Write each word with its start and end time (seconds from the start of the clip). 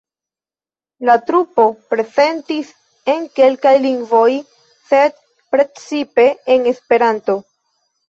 La 1.09 1.17
trupo 1.27 1.65
prezentis 1.91 2.73
en 3.15 3.29
kelkaj 3.41 3.75
lingvoj, 3.85 4.27
sed 4.95 5.23
precipe 5.55 6.31
en 6.59 6.71
Esperanto. 6.77 7.43